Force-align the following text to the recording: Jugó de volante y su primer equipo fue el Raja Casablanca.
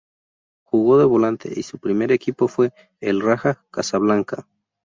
Jugó 0.63 0.97
de 0.97 1.05
volante 1.05 1.51
y 1.55 1.61
su 1.61 1.77
primer 1.77 2.11
equipo 2.11 2.47
fue 2.47 2.73
el 3.01 3.21
Raja 3.21 3.63
Casablanca. 3.69 4.47